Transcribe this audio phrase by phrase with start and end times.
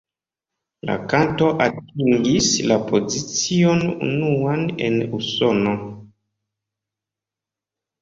[0.89, 5.79] La kanto atingis la pozicion unuan en Usono.